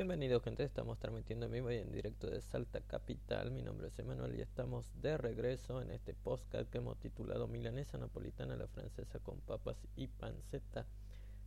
Bienvenidos 0.00 0.42
gente, 0.42 0.64
estamos 0.64 0.98
transmitiendo 0.98 1.44
en 1.44 1.52
vivo 1.52 1.70
y 1.70 1.76
en 1.76 1.92
directo 1.92 2.26
de 2.26 2.40
Salta 2.40 2.80
Capital. 2.80 3.50
Mi 3.50 3.60
nombre 3.60 3.88
es 3.88 3.98
Emanuel 3.98 4.34
y 4.34 4.40
estamos 4.40 4.90
de 5.02 5.18
regreso 5.18 5.82
en 5.82 5.90
este 5.90 6.14
podcast 6.14 6.70
que 6.70 6.78
hemos 6.78 6.98
titulado 6.98 7.46
Milanesa 7.48 7.98
Napolitana 7.98 8.56
la 8.56 8.66
Francesa 8.66 9.18
con 9.18 9.40
papas 9.40 9.76
y 9.96 10.06
panceta, 10.06 10.86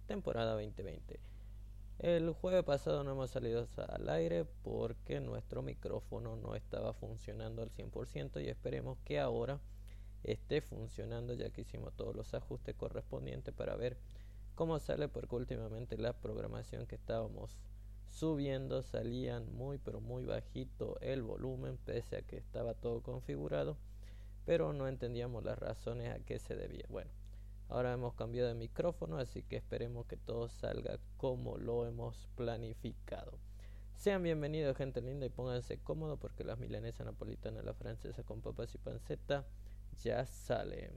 temporada 0.06 0.52
2020. 0.52 1.20
El 1.98 2.30
jueves 2.30 2.64
pasado 2.64 3.04
no 3.04 3.14
hemos 3.14 3.32
salido 3.32 3.68
al 3.76 4.08
aire 4.10 4.46
porque 4.62 5.20
nuestro 5.20 5.64
micrófono 5.64 6.36
no 6.36 6.54
estaba 6.54 6.94
funcionando 6.94 7.64
al 7.64 7.72
100% 7.72 8.40
y 8.40 8.50
esperemos 8.50 9.00
que 9.04 9.20
ahora 9.20 9.62
esté 10.24 10.62
funcionando 10.62 11.34
ya 11.34 11.50
que 11.50 11.62
hicimos 11.62 11.96
todos 11.96 12.16
los 12.16 12.36
ajustes 12.36 12.76
correspondientes 12.76 13.52
para 13.52 13.76
ver 13.76 13.98
cómo 14.54 14.78
sale 14.78 15.08
porque 15.08 15.34
últimamente 15.34 15.98
la 15.98 16.14
programación 16.14 16.86
que 16.86 16.94
estábamos 16.94 17.58
subiendo 18.14 18.84
salían 18.84 19.52
muy 19.56 19.80
pero 19.80 20.00
muy 20.00 20.24
bajito 20.24 20.98
el 21.02 21.24
volumen 21.24 21.78
pese 21.78 22.18
a 22.18 22.22
que 22.22 22.38
estaba 22.38 22.76
todo 22.76 23.02
configurado 23.02 23.76
pero 24.46 24.72
no 24.72 24.88
entendíamos 24.88 25.44
las 25.44 25.58
razones 25.58 26.14
a 26.14 26.20
qué 26.20 26.38
se 26.38 26.56
debía. 26.56 26.86
Bueno 26.90 27.10
ahora 27.70 27.92
hemos 27.94 28.14
cambiado 28.14 28.50
de 28.50 28.56
micrófono 28.56 29.18
así 29.18 29.42
que 29.42 29.56
esperemos 29.56 30.06
que 30.06 30.16
todo 30.16 30.48
salga 30.48 31.00
como 31.18 31.58
lo 31.58 31.88
hemos 31.88 32.30
planificado. 32.36 33.40
Sean 33.96 34.22
bienvenidos 34.22 34.78
gente 34.78 35.02
linda 35.02 35.26
y 35.26 35.30
pónganse 35.30 35.80
cómodos 35.80 36.20
porque 36.20 36.44
las 36.44 36.60
milanesas 36.60 37.08
napolitanas 37.08 37.66
la 37.66 37.74
francesa 37.74 38.22
con 38.22 38.42
papas 38.42 38.76
y 38.76 38.78
panceta 38.78 39.44
ya 40.04 40.26
salen. 40.28 40.92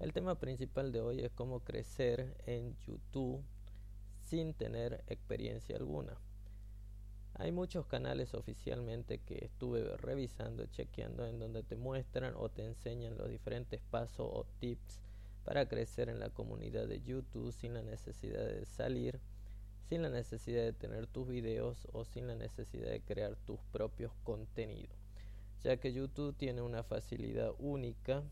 El 0.00 0.12
tema 0.14 0.36
principal 0.36 0.92
de 0.92 1.00
hoy 1.00 1.20
es 1.20 1.30
cómo 1.32 1.60
crecer 1.60 2.36
en 2.46 2.74
YouTube 2.86 3.44
sin 4.32 4.54
tener 4.54 5.04
experiencia 5.08 5.76
alguna. 5.76 6.16
Hay 7.34 7.52
muchos 7.52 7.84
canales 7.84 8.32
oficialmente 8.32 9.18
que 9.18 9.44
estuve 9.44 9.94
revisando, 9.98 10.64
chequeando, 10.64 11.26
en 11.26 11.38
donde 11.38 11.62
te 11.62 11.76
muestran 11.76 12.32
o 12.38 12.48
te 12.48 12.64
enseñan 12.64 13.18
los 13.18 13.28
diferentes 13.28 13.82
pasos 13.90 14.26
o 14.32 14.46
tips 14.58 15.02
para 15.44 15.68
crecer 15.68 16.08
en 16.08 16.18
la 16.18 16.30
comunidad 16.30 16.88
de 16.88 17.02
YouTube 17.02 17.52
sin 17.52 17.74
la 17.74 17.82
necesidad 17.82 18.46
de 18.46 18.64
salir, 18.64 19.20
sin 19.90 20.00
la 20.00 20.08
necesidad 20.08 20.62
de 20.62 20.72
tener 20.72 21.06
tus 21.08 21.28
videos 21.28 21.86
o 21.92 22.06
sin 22.06 22.26
la 22.26 22.34
necesidad 22.34 22.88
de 22.88 23.02
crear 23.02 23.36
tus 23.36 23.60
propios 23.70 24.12
contenidos. 24.24 24.96
Ya 25.62 25.76
que 25.76 25.92
YouTube 25.92 26.34
tiene 26.38 26.62
una 26.62 26.84
facilidad 26.84 27.52
única 27.58 28.22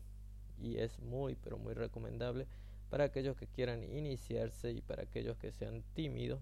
y 0.59 0.79
es 0.79 0.97
muy 0.97 1.35
pero 1.35 1.59
muy 1.59 1.75
recomendable 1.75 2.47
para 2.91 3.05
aquellos 3.05 3.37
que 3.37 3.47
quieran 3.47 3.85
iniciarse 3.85 4.73
y 4.73 4.81
para 4.81 5.03
aquellos 5.03 5.37
que 5.37 5.53
sean 5.53 5.81
tímidos, 5.93 6.41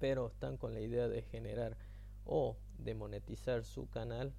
pero 0.00 0.28
están 0.28 0.56
con 0.56 0.72
la 0.72 0.80
idea 0.80 1.08
de 1.08 1.20
generar 1.20 1.76
o 2.24 2.56
de 2.78 2.94
monetizar 2.94 3.62
su 3.62 3.86
canal, 3.90 4.32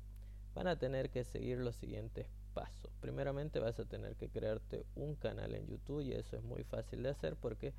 van 0.55 0.65
a 0.65 0.79
tener 0.79 1.11
que 1.11 1.23
seguir 1.23 1.59
los 1.59 1.75
siguientes 1.75 2.25
pasos. 2.55 2.91
Primeramente 2.99 3.59
vas 3.59 3.79
a 3.79 3.85
tener 3.85 4.15
que 4.15 4.29
crearte 4.29 4.85
un 4.95 5.13
canal 5.13 5.53
en 5.53 5.67
YouTube 5.67 6.01
y 6.01 6.13
eso 6.13 6.35
es 6.35 6.43
muy 6.43 6.63
fácil 6.63 7.03
de 7.03 7.09
hacer 7.09 7.35
porque 7.35 7.73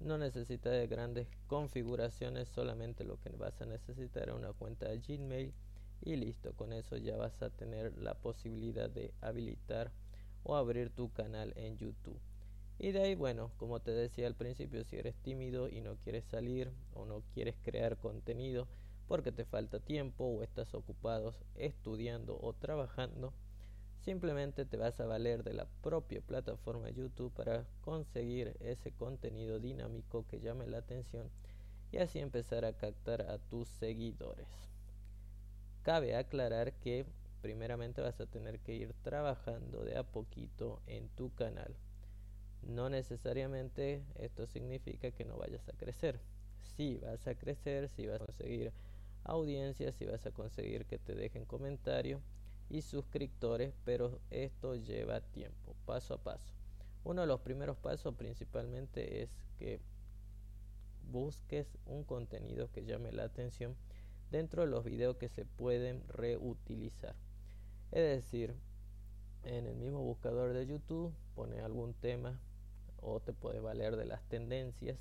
no 0.00 0.18
necesitas 0.18 0.72
de 0.72 0.88
grandes 0.88 1.28
configuraciones, 1.46 2.48
solamente 2.48 3.04
lo 3.04 3.20
que 3.20 3.30
vas 3.30 3.62
a 3.62 3.66
necesitar 3.66 4.28
es 4.28 4.34
una 4.34 4.52
cuenta 4.52 4.88
de 4.88 4.98
Gmail 4.98 5.52
y 6.02 6.16
listo, 6.16 6.52
con 6.54 6.72
eso 6.72 6.96
ya 6.96 7.16
vas 7.16 7.40
a 7.42 7.50
tener 7.50 7.96
la 7.96 8.14
posibilidad 8.14 8.90
de 8.90 9.14
habilitar 9.20 9.92
o 10.42 10.56
abrir 10.56 10.90
tu 10.90 11.12
canal 11.12 11.52
en 11.56 11.76
YouTube. 11.76 12.18
Y 12.78 12.92
de 12.92 13.02
ahí, 13.02 13.14
bueno, 13.14 13.52
como 13.56 13.80
te 13.80 13.90
decía 13.90 14.26
al 14.26 14.34
principio, 14.34 14.84
si 14.84 14.96
eres 14.96 15.16
tímido 15.16 15.68
y 15.68 15.80
no 15.80 15.96
quieres 15.96 16.24
salir 16.26 16.70
o 16.92 17.06
no 17.06 17.22
quieres 17.32 17.56
crear 17.62 17.96
contenido 17.96 18.68
porque 19.08 19.32
te 19.32 19.44
falta 19.44 19.80
tiempo 19.80 20.24
o 20.24 20.42
estás 20.42 20.74
ocupado 20.74 21.34
estudiando 21.54 22.38
o 22.38 22.52
trabajando, 22.52 23.32
simplemente 24.00 24.66
te 24.66 24.76
vas 24.76 25.00
a 25.00 25.06
valer 25.06 25.42
de 25.42 25.54
la 25.54 25.66
propia 25.82 26.20
plataforma 26.20 26.90
YouTube 26.90 27.32
para 27.32 27.64
conseguir 27.80 28.56
ese 28.60 28.92
contenido 28.92 29.58
dinámico 29.58 30.26
que 30.26 30.40
llame 30.40 30.66
la 30.66 30.78
atención 30.78 31.30
y 31.92 31.98
así 31.98 32.18
empezar 32.18 32.64
a 32.66 32.74
captar 32.74 33.22
a 33.22 33.38
tus 33.38 33.68
seguidores. 33.68 34.48
Cabe 35.82 36.14
aclarar 36.14 36.74
que 36.74 37.06
primeramente 37.40 38.02
vas 38.02 38.20
a 38.20 38.26
tener 38.26 38.58
que 38.58 38.74
ir 38.74 38.92
trabajando 39.02 39.84
de 39.84 39.96
a 39.96 40.02
poquito 40.02 40.82
en 40.86 41.08
tu 41.10 41.32
canal 41.34 41.74
no 42.62 42.88
necesariamente 42.88 44.04
esto 44.16 44.46
significa 44.46 45.10
que 45.10 45.24
no 45.24 45.36
vayas 45.36 45.68
a 45.68 45.72
crecer. 45.72 46.20
Si 46.76 46.98
vas 46.98 47.26
a 47.26 47.34
crecer, 47.34 47.88
si 47.88 48.06
vas 48.06 48.20
a 48.20 48.26
conseguir 48.26 48.72
audiencias, 49.24 49.94
si 49.94 50.04
vas 50.04 50.24
a 50.26 50.32
conseguir 50.32 50.86
que 50.86 50.98
te 50.98 51.14
dejen 51.14 51.44
comentarios 51.44 52.20
y 52.68 52.82
suscriptores, 52.82 53.72
pero 53.84 54.20
esto 54.30 54.74
lleva 54.74 55.20
tiempo, 55.20 55.74
paso 55.84 56.14
a 56.14 56.18
paso. 56.18 56.52
Uno 57.04 57.22
de 57.22 57.28
los 57.28 57.40
primeros 57.40 57.76
pasos 57.76 58.14
principalmente 58.14 59.22
es 59.22 59.30
que 59.58 59.80
busques 61.10 61.78
un 61.86 62.04
contenido 62.04 62.70
que 62.72 62.84
llame 62.84 63.12
la 63.12 63.24
atención 63.24 63.76
dentro 64.30 64.62
de 64.62 64.68
los 64.68 64.84
videos 64.84 65.16
que 65.16 65.28
se 65.28 65.44
pueden 65.44 66.02
reutilizar. 66.08 67.14
Es 67.92 68.02
decir, 68.02 68.54
en 69.46 69.66
el 69.66 69.76
mismo 69.76 70.00
buscador 70.00 70.52
de 70.52 70.66
YouTube 70.66 71.14
pone 71.34 71.60
algún 71.60 71.94
tema 71.94 72.40
o 73.00 73.20
te 73.20 73.32
puede 73.32 73.60
valer 73.60 73.96
de 73.96 74.04
las 74.04 74.22
tendencias, 74.28 74.98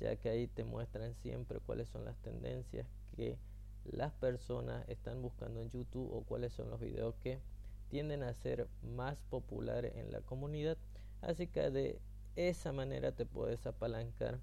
ya 0.00 0.16
que 0.16 0.28
ahí 0.28 0.46
te 0.46 0.64
muestran 0.64 1.14
siempre 1.14 1.60
cuáles 1.60 1.88
son 1.88 2.04
las 2.04 2.16
tendencias 2.18 2.86
que 3.16 3.38
las 3.84 4.12
personas 4.12 4.86
están 4.88 5.22
buscando 5.22 5.60
en 5.60 5.70
YouTube 5.70 6.12
o 6.12 6.22
cuáles 6.22 6.52
son 6.52 6.70
los 6.70 6.80
videos 6.80 7.14
que 7.16 7.40
tienden 7.88 8.22
a 8.22 8.34
ser 8.34 8.68
más 8.82 9.16
populares 9.30 9.96
en 9.96 10.12
la 10.12 10.20
comunidad. 10.20 10.76
Así 11.20 11.46
que 11.46 11.70
de 11.70 12.00
esa 12.36 12.72
manera 12.72 13.12
te 13.12 13.26
puedes 13.26 13.66
apalancar 13.66 14.40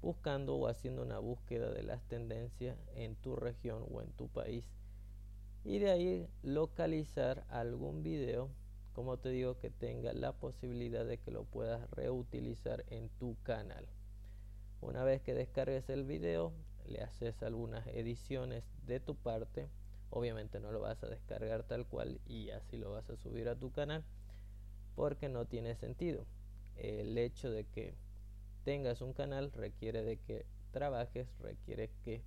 buscando 0.00 0.56
o 0.56 0.66
haciendo 0.66 1.02
una 1.02 1.18
búsqueda 1.18 1.70
de 1.70 1.82
las 1.82 2.02
tendencias 2.08 2.76
en 2.94 3.14
tu 3.16 3.36
región 3.36 3.84
o 3.92 4.02
en 4.02 4.10
tu 4.12 4.28
país. 4.28 4.64
Y 5.64 5.78
de 5.78 5.90
ahí 5.90 6.28
localizar 6.42 7.44
algún 7.48 8.02
video 8.02 8.50
como 8.94 9.16
te 9.16 9.30
digo, 9.30 9.58
que 9.58 9.70
tenga 9.70 10.12
la 10.12 10.32
posibilidad 10.32 11.04
de 11.04 11.18
que 11.18 11.30
lo 11.30 11.44
puedas 11.44 11.90
reutilizar 11.90 12.84
en 12.88 13.08
tu 13.18 13.36
canal. 13.42 13.86
Una 14.80 15.04
vez 15.04 15.22
que 15.22 15.34
descargues 15.34 15.88
el 15.88 16.04
video, 16.04 16.52
le 16.86 17.02
haces 17.02 17.42
algunas 17.42 17.86
ediciones 17.86 18.64
de 18.86 19.00
tu 19.00 19.14
parte. 19.14 19.68
Obviamente 20.10 20.60
no 20.60 20.72
lo 20.72 20.80
vas 20.80 21.02
a 21.02 21.08
descargar 21.08 21.62
tal 21.62 21.86
cual 21.86 22.20
y 22.26 22.50
así 22.50 22.76
lo 22.76 22.90
vas 22.90 23.08
a 23.08 23.16
subir 23.16 23.48
a 23.48 23.56
tu 23.56 23.70
canal 23.70 24.04
porque 24.94 25.28
no 25.28 25.46
tiene 25.46 25.74
sentido. 25.76 26.26
El 26.76 27.16
hecho 27.16 27.50
de 27.50 27.64
que 27.64 27.94
tengas 28.64 29.00
un 29.00 29.12
canal 29.12 29.52
requiere 29.52 30.02
de 30.02 30.18
que 30.18 30.44
trabajes, 30.72 31.28
requiere 31.40 31.90
que 32.04 32.22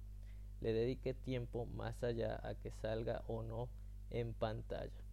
le 0.61 0.73
dedique 0.73 1.13
tiempo 1.13 1.65
más 1.65 2.03
allá 2.03 2.39
a 2.47 2.55
que 2.55 2.71
salga 2.71 3.23
o 3.27 3.43
no 3.43 3.69
en 4.09 4.33
pantalla. 4.33 5.04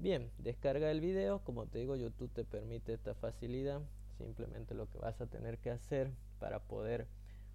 Bien, 0.00 0.30
descarga 0.38 0.90
el 0.90 1.02
video, 1.02 1.40
como 1.44 1.66
te 1.66 1.78
digo, 1.78 1.94
YouTube 1.94 2.32
te 2.32 2.46
permite 2.46 2.94
esta 2.94 3.14
facilidad. 3.14 3.82
Simplemente 4.16 4.72
lo 4.72 4.88
que 4.88 4.96
vas 4.96 5.20
a 5.20 5.26
tener 5.26 5.58
que 5.58 5.70
hacer 5.70 6.10
para 6.38 6.58
poder 6.58 7.06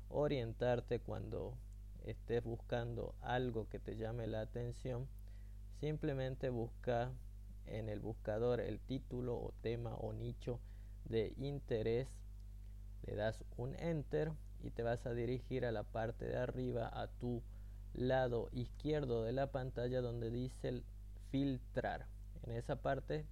orientarte 0.09 0.99
cuando 0.99 1.57
estés 2.03 2.43
buscando 2.43 3.15
algo 3.21 3.67
que 3.67 3.79
te 3.79 3.97
llame 3.97 4.27
la 4.27 4.41
atención, 4.41 5.07
simplemente 5.79 6.51
busca 6.51 7.11
en 7.65 7.89
el 7.89 7.99
buscador 7.99 8.59
el 8.59 8.79
título 8.79 9.33
o 9.37 9.51
tema 9.63 9.95
o 9.95 10.13
nicho 10.13 10.59
de 11.05 11.33
interés, 11.37 12.07
le 13.07 13.15
das 13.15 13.43
un 13.57 13.73
enter 13.79 14.31
y 14.61 14.69
te 14.69 14.83
vas 14.83 15.07
a 15.07 15.15
dirigir 15.15 15.65
a 15.65 15.71
la 15.71 15.81
parte 15.81 16.25
de 16.25 16.37
arriba 16.37 16.91
a 16.93 17.07
tu 17.07 17.41
lado 17.95 18.49
izquierdo 18.51 19.23
de 19.23 19.33
la 19.33 19.51
pantalla 19.51 19.99
donde 20.01 20.29
dice 20.29 20.83
filtrar. 21.31 22.05
En 22.45 22.51
esa 22.51 22.75
parte 22.75 23.25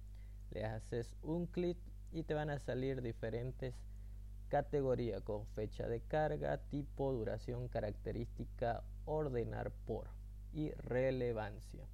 le 0.50 0.64
haces 0.64 1.16
un 1.22 1.46
clic 1.46 1.78
y 2.12 2.24
te 2.24 2.34
van 2.34 2.50
a 2.50 2.58
salir 2.58 3.00
diferentes 3.00 3.74
categorías 4.48 5.22
con 5.22 5.46
fecha 5.46 5.86
de 5.86 6.00
carga, 6.00 6.58
tipo, 6.58 7.12
duración, 7.12 7.68
característica, 7.68 8.82
ordenar 9.04 9.70
por 9.86 10.08
y 10.52 10.70
relevancia. 10.72 11.86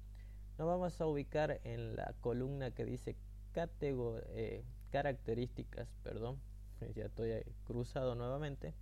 Nos 0.57 0.67
vamos 0.67 0.99
a 0.99 1.07
ubicar 1.07 1.59
en 1.63 1.95
la 1.95 2.13
columna 2.21 2.71
que 2.71 2.85
dice 2.85 3.15
eh, 3.55 4.63
características, 4.91 5.87
perdón, 6.03 6.39
ya 6.95 7.05
estoy 7.05 7.43
cruzado 7.65 8.15
nuevamente. 8.15 8.73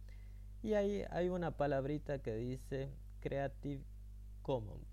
Y 0.62 0.74
ahí 0.74 1.04
hay 1.10 1.30
una 1.30 1.52
palabrita 1.52 2.20
que 2.20 2.36
dice 2.36 2.90
Creative 3.22 3.84
Commons. 4.42 4.88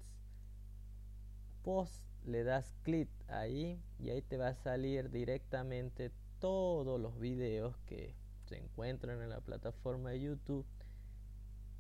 Post 1.63 2.05
le 2.27 2.43
das 2.43 2.75
clic 2.83 3.09
ahí 3.29 3.81
y 3.99 4.11
ahí 4.11 4.21
te 4.21 4.37
va 4.37 4.49
a 4.49 4.55
salir 4.55 5.11
directamente 5.11 6.11
todos 6.41 7.01
los 7.01 7.19
videos 7.19 7.77
que 7.87 8.15
se 8.47 8.57
encuentran 8.59 9.23
en 9.23 9.31
la 9.31 9.41
plataforma 9.41 10.11
de 10.11 10.21
YouTube, 10.21 10.67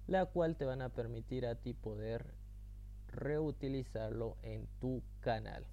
la 0.06 0.26
cual 0.26 0.56
te 0.56 0.64
van 0.64 0.82
a 0.82 0.88
permitir 0.88 1.46
a 1.46 1.56
ti 1.56 1.74
poder 1.74 2.34
reutilizarlo 3.08 4.36
en 4.42 4.68
tu 4.80 5.02
canal. 5.20 5.66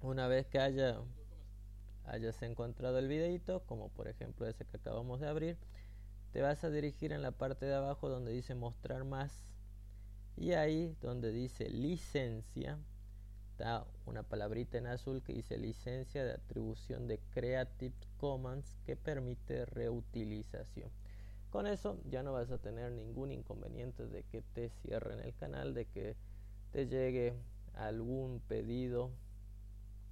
Una 0.00 0.26
vez 0.26 0.46
que 0.46 0.58
haya, 0.58 1.00
hayas 2.04 2.42
encontrado 2.42 2.98
el 2.98 3.08
videito, 3.08 3.60
como 3.66 3.88
por 3.90 4.08
ejemplo 4.08 4.46
ese 4.46 4.64
que 4.64 4.76
acabamos 4.78 5.20
de 5.20 5.28
abrir, 5.28 5.58
te 6.32 6.42
vas 6.42 6.64
a 6.64 6.70
dirigir 6.70 7.12
en 7.12 7.22
la 7.22 7.30
parte 7.30 7.66
de 7.66 7.74
abajo 7.74 8.08
donde 8.08 8.32
dice 8.32 8.54
mostrar 8.54 9.04
más 9.04 9.46
y 10.36 10.52
ahí 10.52 10.96
donde 11.00 11.30
dice 11.30 11.70
licencia 11.70 12.78
está 13.56 13.86
una 14.04 14.22
palabrita 14.22 14.76
en 14.76 14.86
azul 14.86 15.22
que 15.22 15.32
dice 15.32 15.56
licencia 15.56 16.22
de 16.26 16.32
atribución 16.32 17.08
de 17.08 17.18
Creative 17.32 17.94
Commons 18.18 18.76
que 18.84 18.96
permite 18.96 19.64
reutilización. 19.64 20.90
Con 21.48 21.66
eso 21.66 21.98
ya 22.10 22.22
no 22.22 22.34
vas 22.34 22.50
a 22.50 22.58
tener 22.58 22.92
ningún 22.92 23.32
inconveniente 23.32 24.06
de 24.08 24.24
que 24.24 24.42
te 24.42 24.68
cierren 24.68 25.20
el 25.20 25.34
canal, 25.36 25.72
de 25.72 25.86
que 25.86 26.16
te 26.72 26.86
llegue 26.86 27.32
algún 27.72 28.40
pedido 28.40 29.10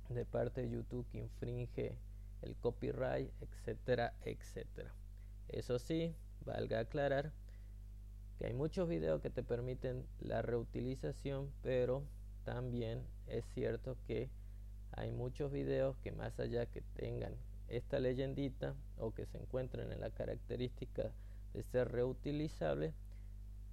de 0.08 0.24
parte 0.24 0.62
de 0.62 0.70
YouTube 0.70 1.06
que 1.12 1.18
infringe 1.18 1.98
el 2.40 2.56
copyright, 2.56 3.30
etcétera, 3.42 4.14
etcétera. 4.22 4.94
Eso 5.48 5.78
sí, 5.78 6.16
valga 6.46 6.78
aclarar 6.78 7.30
que 8.38 8.46
hay 8.46 8.54
muchos 8.54 8.88
videos 8.88 9.20
que 9.20 9.28
te 9.28 9.42
permiten 9.42 10.06
la 10.20 10.40
reutilización, 10.40 11.52
pero 11.60 12.04
también 12.44 13.02
es 13.26 13.44
cierto 13.54 13.96
que 14.06 14.28
hay 14.92 15.10
muchos 15.10 15.50
videos 15.50 15.96
que 15.98 16.12
más 16.12 16.38
allá 16.38 16.66
que 16.66 16.82
tengan 16.94 17.34
esta 17.68 17.98
leyendita 17.98 18.74
o 18.98 19.12
que 19.12 19.26
se 19.26 19.38
encuentren 19.38 19.90
en 19.90 20.00
la 20.00 20.10
característica 20.10 21.10
de 21.52 21.62
ser 21.62 21.90
reutilizable, 21.90 22.92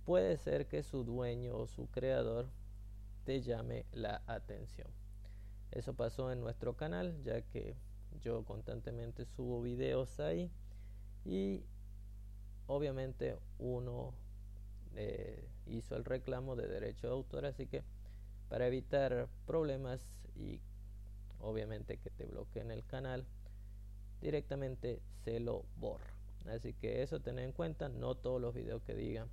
puede 0.05 0.37
ser 0.37 0.67
que 0.67 0.83
su 0.83 1.03
dueño 1.03 1.55
o 1.55 1.67
su 1.67 1.87
creador 1.87 2.47
te 3.25 3.41
llame 3.41 3.85
la 3.91 4.21
atención. 4.27 4.87
Eso 5.71 5.93
pasó 5.93 6.31
en 6.31 6.41
nuestro 6.41 6.75
canal, 6.75 7.21
ya 7.23 7.41
que 7.41 7.75
yo 8.21 8.43
constantemente 8.43 9.25
subo 9.25 9.61
videos 9.61 10.19
ahí 10.19 10.51
y 11.25 11.63
obviamente 12.67 13.37
uno 13.59 14.13
eh, 14.95 15.47
hizo 15.67 15.95
el 15.95 16.03
reclamo 16.03 16.55
de 16.55 16.67
derecho 16.67 17.07
de 17.07 17.13
autor, 17.13 17.45
así 17.45 17.67
que 17.67 17.83
para 18.51 18.67
evitar 18.67 19.29
problemas 19.47 20.01
y 20.35 20.59
obviamente 21.39 21.97
que 21.97 22.09
te 22.09 22.25
bloqueen 22.25 22.69
el 22.69 22.85
canal, 22.85 23.25
directamente 24.19 25.01
se 25.23 25.39
lo 25.39 25.63
borra. 25.77 26.13
Así 26.47 26.73
que 26.73 27.01
eso 27.01 27.21
ten 27.21 27.39
en 27.39 27.53
cuenta, 27.53 27.87
no 27.87 28.15
todos 28.15 28.41
los 28.41 28.53
videos 28.53 28.83
que 28.83 28.93
digan 28.93 29.29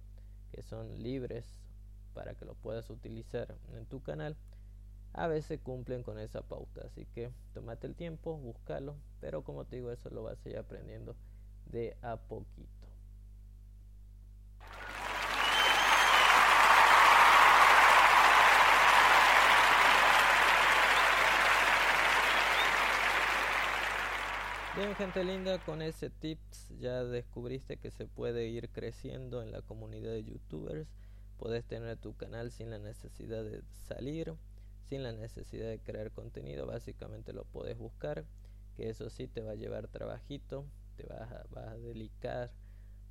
que 0.53 0.63
son 0.63 1.03
libres 1.03 1.45
para 2.15 2.35
que 2.35 2.45
lo 2.45 2.55
puedas 2.55 2.91
utilizar 2.91 3.57
en 3.75 3.87
tu 3.87 4.01
canal, 4.05 4.37
a 5.15 5.27
veces 5.27 5.59
cumplen 5.65 6.05
con 6.05 6.21
esa 6.21 6.43
pauta. 6.43 6.83
Así 6.87 7.05
que 7.07 7.33
tomate 7.55 7.89
el 7.89 7.97
tiempo, 7.97 8.37
búscalo, 8.37 8.95
pero 9.21 9.43
como 9.43 9.65
te 9.65 9.77
digo, 9.77 9.91
eso 9.91 10.11
lo 10.11 10.23
vas 10.23 10.39
a 10.47 10.49
ir 10.49 10.59
aprendiendo 10.59 11.17
de 11.67 11.97
a 12.03 12.19
poquito. 12.19 12.78
Bien, 24.79 24.95
gente 24.95 25.25
linda, 25.25 25.59
con 25.59 25.83
ese 25.83 26.09
tips 26.09 26.69
ya 26.79 27.03
descubriste 27.03 27.79
que 27.79 27.91
se 27.91 28.07
puede 28.07 28.47
ir 28.47 28.69
creciendo 28.69 29.43
en 29.43 29.51
la 29.51 29.61
comunidad 29.61 30.13
de 30.13 30.23
youtubers. 30.23 30.87
Puedes 31.37 31.65
tener 31.65 31.97
tu 31.97 32.15
canal 32.15 32.53
sin 32.53 32.71
la 32.71 32.79
necesidad 32.79 33.43
de 33.43 33.65
salir, 33.89 34.35
sin 34.85 35.03
la 35.03 35.11
necesidad 35.11 35.69
de 35.69 35.81
crear 35.81 36.13
contenido. 36.13 36.65
Básicamente 36.65 37.33
lo 37.33 37.45
puedes 37.45 37.77
buscar, 37.77 38.25
que 38.77 38.89
eso 38.89 39.11
sí 39.11 39.27
te 39.27 39.41
va 39.41 39.51
a 39.51 39.57
llevar 39.57 39.89
trabajito, 39.89 40.65
te 40.97 41.07
vas 41.07 41.23
a, 41.23 41.45
vas 41.51 41.71
a 41.71 41.77
dedicar 41.77 42.53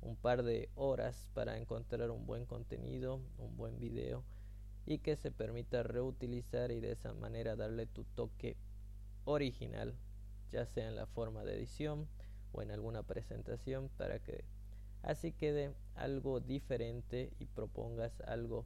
un 0.00 0.16
par 0.16 0.44
de 0.44 0.70
horas 0.74 1.28
para 1.34 1.58
encontrar 1.58 2.10
un 2.10 2.24
buen 2.24 2.46
contenido, 2.46 3.20
un 3.36 3.58
buen 3.58 3.78
video 3.78 4.24
y 4.86 5.00
que 5.00 5.16
se 5.16 5.30
permita 5.30 5.82
reutilizar 5.82 6.70
y 6.70 6.80
de 6.80 6.92
esa 6.92 7.12
manera 7.12 7.56
darle 7.56 7.84
tu 7.84 8.04
toque 8.04 8.56
original 9.26 9.94
ya 10.52 10.66
sea 10.66 10.88
en 10.88 10.96
la 10.96 11.06
forma 11.06 11.44
de 11.44 11.56
edición 11.56 12.08
o 12.52 12.62
en 12.62 12.70
alguna 12.70 13.02
presentación 13.02 13.90
para 13.96 14.18
que 14.18 14.44
así 15.02 15.32
quede 15.32 15.74
algo 15.94 16.40
diferente 16.40 17.32
y 17.38 17.46
propongas 17.46 18.20
algo 18.22 18.64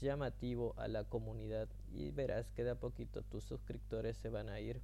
llamativo 0.00 0.74
a 0.76 0.88
la 0.88 1.04
comunidad 1.04 1.68
y 1.92 2.10
verás 2.10 2.50
que 2.50 2.64
de 2.64 2.70
a 2.70 2.74
poquito 2.80 3.22
tus 3.22 3.44
suscriptores 3.44 4.16
se 4.16 4.28
van 4.28 4.48
a 4.48 4.60
ir 4.60 4.80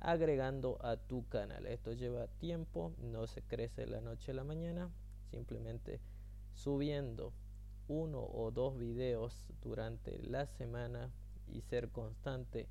agregando 0.00 0.78
a 0.84 0.96
tu 0.96 1.26
canal. 1.28 1.66
Esto 1.66 1.92
lleva 1.92 2.28
tiempo, 2.38 2.92
no 2.98 3.26
se 3.26 3.42
crece 3.42 3.86
la 3.86 4.00
noche 4.00 4.30
a 4.30 4.34
la 4.34 4.44
mañana, 4.44 4.90
simplemente 5.30 6.00
subiendo 6.54 7.32
uno 7.88 8.22
o 8.22 8.50
dos 8.50 8.78
videos 8.78 9.46
durante 9.60 10.18
la 10.22 10.46
semana 10.46 11.10
y 11.48 11.62
ser 11.62 11.90
constante 11.90 12.68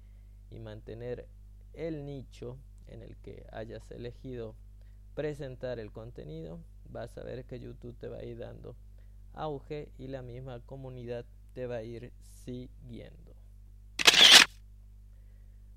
y 0.51 0.59
mantener 0.59 1.27
el 1.73 2.05
nicho 2.05 2.57
en 2.87 3.03
el 3.03 3.17
que 3.17 3.45
hayas 3.51 3.89
elegido 3.91 4.55
presentar 5.15 5.79
el 5.79 5.91
contenido, 5.91 6.59
vas 6.89 7.17
a 7.17 7.23
ver 7.23 7.45
que 7.45 7.59
YouTube 7.59 7.97
te 7.97 8.07
va 8.07 8.17
a 8.17 8.23
ir 8.23 8.37
dando 8.37 8.75
auge 9.33 9.91
y 9.97 10.07
la 10.07 10.21
misma 10.21 10.59
comunidad 10.61 11.25
te 11.53 11.67
va 11.67 11.77
a 11.77 11.83
ir 11.83 12.11
siguiendo. 12.43 13.35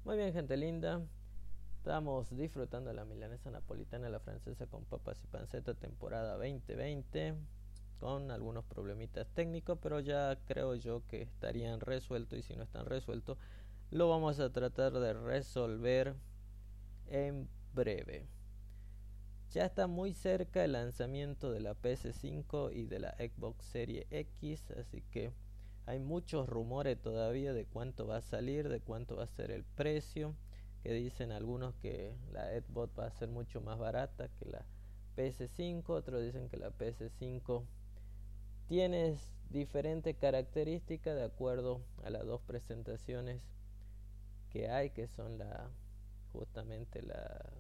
Muy 0.05 0.17
bien, 0.17 0.33
gente 0.33 0.57
linda. 0.57 1.01
Estamos 1.77 2.37
disfrutando 2.37 2.93
la 2.93 3.05
milanesa 3.05 3.51
napolitana, 3.51 4.11
la 4.11 4.21
francesa 4.21 4.67
con 4.67 4.85
papas 4.85 5.23
y 5.25 5.27
panceta 5.27 5.75
temporada 5.75 6.35
2020 6.35 7.35
con 7.99 8.31
algunos 8.31 8.65
problemitas 8.65 9.27
técnicos, 9.35 9.79
pero 9.81 10.01
ya 10.01 10.39
creo 10.47 10.75
yo 10.75 11.07
que 11.07 11.23
estarían 11.23 11.81
resueltos 11.81 12.39
y 12.39 12.43
si 12.43 12.57
no 12.57 12.63
están 12.63 12.87
resueltos, 12.87 13.37
lo 13.91 14.09
vamos 14.09 14.41
a 14.41 14.51
tratar 14.51 14.93
de 14.93 15.13
resolver 15.13 16.15
en 17.11 17.49
breve. 17.75 18.27
Ya 19.51 19.67
está 19.67 19.87
muy 19.87 20.15
cerca 20.15 20.65
el 20.65 20.73
lanzamiento 20.73 21.51
de 21.51 21.61
la 21.61 21.75
PS5 21.75 22.73
y 22.73 22.87
de 22.87 23.01
la 23.01 23.15
Xbox 23.17 23.67
Series 23.67 24.07
X, 24.11 24.71
así 24.79 25.03
que 25.11 25.33
hay 25.87 25.99
muchos 25.99 26.49
rumores 26.49 27.01
todavía 27.01 27.53
de 27.53 27.67
cuánto 27.67 28.07
va 28.07 28.19
a 28.19 28.23
salir, 28.23 28.69
de 28.69 28.81
cuánto 28.81 29.17
va 29.17 29.25
a 29.25 29.27
ser 29.27 29.51
el 29.51 29.65
precio, 29.65 30.37
que 30.85 30.93
dicen 30.93 31.33
algunos 31.33 31.75
que 31.77 32.15
la 32.33 32.49
Xbox 32.61 32.97
va 32.99 33.07
a 33.07 33.11
ser 33.11 33.29
mucho 33.29 33.61
más 33.61 33.77
barata 33.77 34.29
que 34.39 34.47
la 34.47 34.65
PS5, 35.17 35.83
otros 35.89 36.23
dicen 36.23 36.49
que 36.49 36.57
la 36.57 36.71
PS5 36.71 37.65
tiene 38.69 39.17
diferentes 39.51 40.17
características 40.17 41.17
de 41.17 41.25
acuerdo 41.25 41.83
a 42.05 42.11
las 42.11 42.25
dos 42.25 42.41
presentaciones 42.43 43.43
que 44.51 44.71
hay, 44.71 44.91
que 44.91 45.09
son 45.09 45.39
la 45.39 45.69
justamente 46.33 47.03
la 47.03 47.53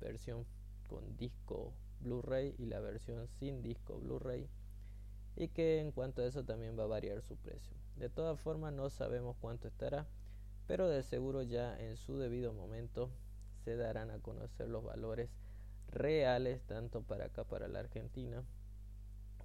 versión 0.00 0.44
con 0.88 1.16
disco 1.16 1.72
Blu-ray 2.00 2.54
y 2.58 2.66
la 2.66 2.80
versión 2.80 3.26
sin 3.28 3.62
disco 3.62 3.98
Blu-ray 3.98 4.48
y 5.36 5.48
que 5.48 5.80
en 5.80 5.92
cuanto 5.92 6.22
a 6.22 6.26
eso 6.26 6.44
también 6.44 6.78
va 6.78 6.84
a 6.84 6.88
variar 6.88 7.22
su 7.22 7.36
precio. 7.36 7.76
De 7.96 8.08
todas 8.08 8.40
formas 8.40 8.72
no 8.72 8.90
sabemos 8.90 9.36
cuánto 9.40 9.68
estará, 9.68 10.06
pero 10.66 10.88
de 10.88 11.02
seguro 11.02 11.42
ya 11.42 11.78
en 11.78 11.96
su 11.96 12.18
debido 12.18 12.52
momento 12.52 13.10
se 13.64 13.76
darán 13.76 14.10
a 14.10 14.18
conocer 14.18 14.68
los 14.68 14.84
valores 14.84 15.28
reales 15.88 16.62
tanto 16.66 17.02
para 17.02 17.26
acá 17.26 17.44
para 17.44 17.68
la 17.68 17.80
Argentina 17.80 18.42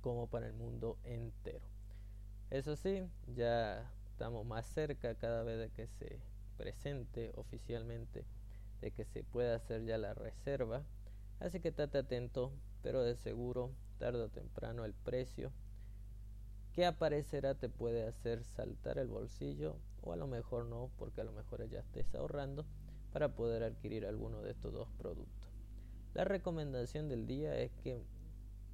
como 0.01 0.27
para 0.27 0.47
el 0.47 0.53
mundo 0.53 0.97
entero. 1.03 1.65
Eso 2.49 2.75
sí, 2.75 3.03
ya 3.35 3.91
estamos 4.09 4.45
más 4.45 4.65
cerca 4.65 5.15
cada 5.15 5.43
vez 5.43 5.59
de 5.59 5.69
que 5.69 5.87
se 5.87 6.19
presente 6.57 7.31
oficialmente 7.35 8.25
de 8.81 8.91
que 8.91 9.05
se 9.05 9.23
pueda 9.23 9.55
hacer 9.55 9.85
ya 9.85 9.97
la 9.97 10.13
reserva. 10.13 10.83
Así 11.39 11.59
que 11.59 11.69
estate 11.69 11.99
atento, 11.99 12.51
pero 12.81 13.03
de 13.03 13.15
seguro, 13.15 13.71
tarde 13.97 14.23
o 14.23 14.29
temprano, 14.29 14.85
el 14.85 14.93
precio 14.93 15.51
que 16.73 16.85
aparecerá 16.85 17.55
te 17.55 17.69
puede 17.69 18.07
hacer 18.07 18.43
saltar 18.43 18.97
el 18.97 19.07
bolsillo 19.07 19.77
o 20.01 20.13
a 20.13 20.15
lo 20.15 20.27
mejor 20.27 20.65
no, 20.65 20.89
porque 20.97 21.21
a 21.21 21.23
lo 21.23 21.33
mejor 21.33 21.67
ya 21.69 21.79
estés 21.79 22.13
ahorrando 22.15 22.65
para 23.11 23.35
poder 23.35 23.63
adquirir 23.63 24.05
alguno 24.05 24.41
de 24.41 24.51
estos 24.51 24.73
dos 24.73 24.89
productos. 24.97 25.51
La 26.13 26.23
recomendación 26.23 27.09
del 27.09 27.27
día 27.27 27.57
es 27.57 27.71
que 27.83 28.01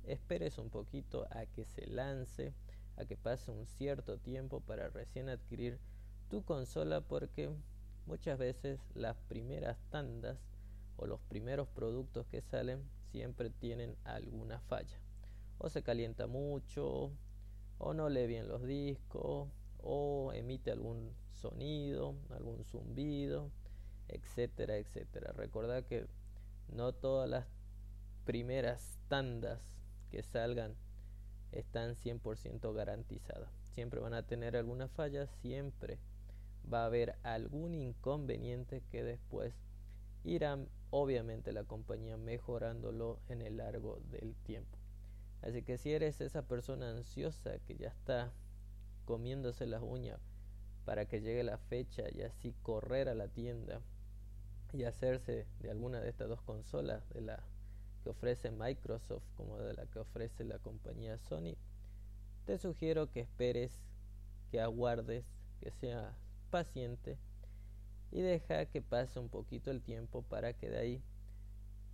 esperes 0.06 0.58
un 0.58 0.70
poquito 0.70 1.28
a 1.32 1.46
que 1.46 1.66
se 1.66 1.88
lance, 1.88 2.54
a 2.98 3.06
que 3.06 3.18
pase 3.18 3.52
un 3.52 3.66
cierto 3.66 4.18
tiempo 4.18 4.62
para 4.62 4.90
recién 4.90 5.30
adquirir 5.30 5.80
tu 6.30 6.44
consola 6.44 7.02
porque 7.02 7.50
Muchas 8.08 8.40
veces 8.40 8.80
las 8.96 9.18
primeras 9.28 9.78
tandas 9.90 10.40
o 10.96 11.06
los 11.06 11.20
primeros 11.20 11.68
productos 11.68 12.26
que 12.28 12.42
salen 12.42 12.82
siempre 13.12 13.50
tienen 13.50 13.98
alguna 14.06 14.62
falla. 14.62 14.98
O 15.58 15.70
se 15.70 15.84
calienta 15.84 16.26
mucho, 16.26 17.12
o 17.78 17.94
no 17.94 18.08
lee 18.08 18.26
bien 18.28 18.48
los 18.48 18.64
discos, 18.64 19.50
o 19.80 20.32
emite 20.34 20.72
algún 20.72 21.12
sonido, 21.32 22.16
algún 22.30 22.64
zumbido, 22.64 23.52
etcétera, 24.08 24.78
etcétera. 24.78 25.34
Recordad 25.34 25.84
que 25.84 26.08
no 26.70 26.94
todas 26.94 27.30
las 27.30 27.46
primeras 28.24 29.00
tandas 29.10 29.60
que 30.10 30.24
salgan 30.24 30.76
están 31.52 31.96
100% 31.96 32.74
garantizadas. 32.74 33.52
Siempre 33.74 34.00
van 34.00 34.14
a 34.14 34.26
tener 34.26 34.56
alguna 34.56 34.88
falla, 34.88 35.28
siempre 35.28 36.00
va 36.72 36.84
a 36.84 36.86
haber 36.86 37.16
algún 37.24 37.74
inconveniente 37.74 38.84
que 38.90 39.04
después 39.04 39.54
irá 40.24 40.58
obviamente 40.90 41.52
la 41.52 41.64
compañía 41.64 42.18
mejorándolo 42.18 43.20
en 43.30 43.42
el 43.42 43.58
largo 43.58 44.00
del 44.12 44.36
tiempo. 44.36 44.78
Así 45.42 45.64
que 45.64 45.78
si 45.78 45.94
eres 45.94 46.20
esa 46.22 46.42
persona 46.42 46.90
ansiosa 46.90 47.60
que 47.60 47.76
ya 47.76 47.90
está 47.90 48.34
comiéndose 49.06 49.66
las 49.66 49.82
uñas 49.82 50.20
para 50.86 51.06
que 51.06 51.22
llegue 51.22 51.44
la 51.44 51.58
fecha 51.58 52.04
y 52.12 52.22
así 52.22 52.54
correr 52.64 53.10
a 53.10 53.16
la 53.16 53.28
tienda 53.28 53.82
y 54.74 54.84
hacerse 54.84 55.46
de 55.60 55.72
alguna 55.72 56.02
de 56.02 56.10
estas 56.10 56.28
dos 56.28 56.42
consolas, 56.42 57.08
de 57.10 57.22
la 57.22 57.44
que 58.04 58.10
ofrece 58.10 58.52
Microsoft 58.52 59.24
como 59.36 59.58
de 59.60 59.74
la 59.74 59.86
que 59.86 60.00
ofrece 60.00 60.44
la 60.44 60.60
compañía 60.60 61.18
Sony, 61.18 61.56
te 62.46 62.58
sugiero 62.58 63.12
que 63.12 63.22
esperes, 63.22 63.82
que 64.50 64.62
aguardes, 64.62 65.26
que 65.60 65.72
seas 65.72 66.16
paciente 66.48 67.18
y 68.12 68.22
deja 68.22 68.66
que 68.66 68.82
pase 68.82 69.20
un 69.20 69.30
poquito 69.30 69.72
el 69.72 69.82
tiempo 69.82 70.24
para 70.24 70.54
que 70.54 70.70
de 70.70 70.78
ahí 70.78 71.02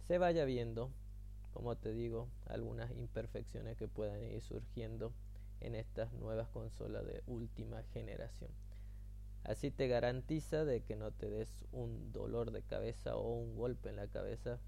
se 0.07 0.17
vaya 0.17 0.45
viendo, 0.45 0.91
como 1.53 1.75
te 1.75 1.93
digo, 1.93 2.27
algunas 2.45 2.91
imperfecciones 2.91 3.77
que 3.77 3.87
puedan 3.87 4.21
ir 4.23 4.41
surgiendo 4.41 5.13
en 5.61 5.75
estas 5.75 6.11
nuevas 6.13 6.49
consolas 6.49 7.05
de 7.05 7.23
última 7.25 7.81
generación. 7.93 8.51
Así 9.43 9.71
te 9.71 9.87
garantiza 9.87 10.63
de 10.65 10.81
que 10.81 10.95
no 10.95 11.11
te 11.11 11.29
des 11.29 11.65
un 11.71 12.11
dolor 12.13 12.51
de 12.51 12.61
cabeza 12.61 13.17
o 13.17 13.33
un 13.33 13.55
golpe 13.55 13.89
en 13.89 13.97
la 13.97 14.07
cabeza 14.07 14.59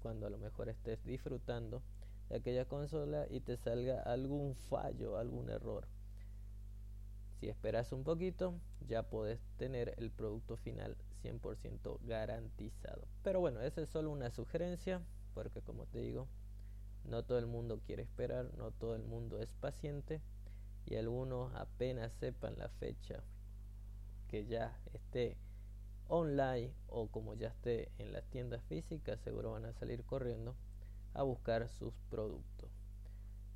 cuando 0.00 0.26
a 0.26 0.30
lo 0.30 0.38
mejor 0.38 0.68
estés 0.68 1.02
disfrutando 1.04 1.82
de 2.28 2.36
aquella 2.36 2.64
consola 2.66 3.26
y 3.30 3.40
te 3.40 3.56
salga 3.56 4.00
algún 4.00 4.54
fallo, 4.54 5.18
algún 5.18 5.50
error. 5.50 5.86
Si 7.44 7.50
esperas 7.50 7.92
un 7.92 8.04
poquito, 8.04 8.54
ya 8.88 9.02
puedes 9.02 9.38
tener 9.58 9.92
el 9.98 10.10
producto 10.10 10.56
final 10.56 10.96
100% 11.22 11.98
garantizado. 12.06 13.06
Pero 13.22 13.38
bueno, 13.38 13.60
esa 13.60 13.82
es 13.82 13.90
solo 13.90 14.10
una 14.10 14.30
sugerencia, 14.30 15.02
porque 15.34 15.60
como 15.60 15.84
te 15.84 15.98
digo, 15.98 16.26
no 17.04 17.22
todo 17.22 17.38
el 17.38 17.46
mundo 17.46 17.82
quiere 17.84 18.02
esperar, 18.02 18.48
no 18.56 18.70
todo 18.70 18.96
el 18.96 19.02
mundo 19.02 19.42
es 19.42 19.52
paciente 19.52 20.22
y 20.86 20.96
algunos 20.96 21.54
apenas 21.54 22.14
sepan 22.14 22.54
la 22.56 22.70
fecha 22.70 23.22
que 24.28 24.46
ya 24.46 24.80
esté 24.94 25.36
online 26.08 26.72
o 26.88 27.08
como 27.08 27.34
ya 27.34 27.48
esté 27.48 27.92
en 27.98 28.10
las 28.12 28.24
tiendas 28.30 28.62
físicas, 28.70 29.20
seguro 29.20 29.52
van 29.52 29.66
a 29.66 29.74
salir 29.74 30.02
corriendo 30.04 30.56
a 31.12 31.24
buscar 31.24 31.68
sus 31.68 31.92
productos. 32.08 32.73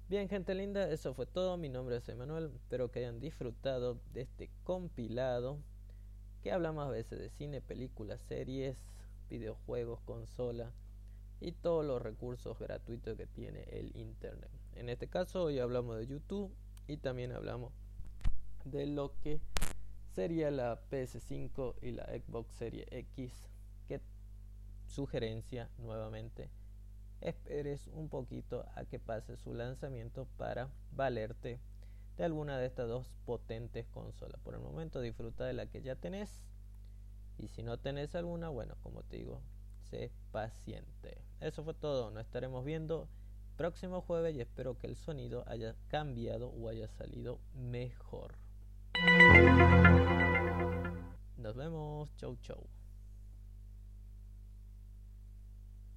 Bien, 0.09 0.27
gente 0.27 0.55
linda, 0.55 0.91
eso 0.91 1.13
fue 1.13 1.27
todo. 1.27 1.59
Mi 1.59 1.69
nombre 1.69 1.99
es 1.99 2.09
Emanuel. 2.09 2.51
Espero 2.55 2.91
que 2.91 3.01
hayan 3.01 3.21
disfrutado 3.21 4.01
de 4.15 4.23
este 4.23 4.51
compilado 4.65 5.59
que 6.43 6.51
hablamos 6.51 6.87
a 6.87 6.91
veces 6.91 7.19
de 7.19 7.29
cine, 7.29 7.61
películas, 7.61 8.23
series, 8.23 8.79
videojuegos, 9.29 10.01
consola 10.01 10.73
y 11.41 11.53
todos 11.53 11.85
los 11.85 12.01
recursos 12.01 12.59
gratuitos 12.59 13.19
que 13.19 13.27
tiene 13.27 13.65
el 13.65 13.95
Internet. 13.99 14.51
En 14.77 14.89
este 14.89 15.09
caso, 15.09 15.43
hoy 15.43 15.59
hablamos 15.59 15.99
de 15.99 16.07
YouTube 16.07 16.55
y 16.87 16.97
también 16.97 17.33
hablamos 17.33 17.75
de 18.65 18.87
lo 18.87 19.13
que 19.21 19.43
sería 20.15 20.51
la 20.51 20.81
PS5 20.91 21.75
y 21.83 21.91
la 21.91 22.07
Xbox 22.07 22.55
Series 22.55 22.87
X. 22.91 23.51
Que 23.87 24.01
sugerencia 24.87 25.69
nuevamente 25.77 26.49
esperes 27.21 27.89
un 27.89 28.09
poquito 28.09 28.65
a 28.75 28.85
que 28.85 28.99
pase 28.99 29.37
su 29.37 29.55
lanzamiento 29.55 30.27
para 30.37 30.69
valerte 30.93 31.61
de 32.17 32.25
alguna 32.25 32.59
de 32.59 32.67
estas 32.67 32.89
dos 32.89 33.11
potentes 33.25 33.87
consolas. 33.89 34.41
Por 34.41 34.55
el 34.55 34.61
momento 34.61 35.01
disfruta 35.01 35.45
de 35.45 35.53
la 35.53 35.67
que 35.67 35.83
ya 35.83 35.97
tenés 35.97 36.43
y 37.39 37.49
si 37.49 37.63
no 37.63 37.79
tenés 37.79 38.15
alguna, 38.15 38.49
bueno, 38.49 38.75
como 38.83 39.03
te 39.03 39.17
digo, 39.17 39.41
sé 39.91 40.11
paciente. 40.33 41.23
Eso 41.41 41.63
fue 41.63 41.75
todo, 41.75 42.11
nos 42.11 42.25
estaremos 42.25 42.65
viendo 42.65 43.09
próximo 43.57 44.01
jueves 44.01 44.35
y 44.35 44.41
espero 44.41 44.79
que 44.79 44.87
el 44.87 44.97
sonido 44.97 45.45
haya 45.47 45.75
cambiado 45.89 46.49
o 46.49 46.69
haya 46.69 46.89
salido 46.89 47.41
mejor. 47.55 48.35
Nos 51.37 51.55
vemos, 51.57 52.15
chau 52.17 52.37
chau. 52.43 52.78